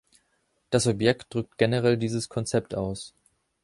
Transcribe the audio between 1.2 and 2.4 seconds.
drückt generell dieses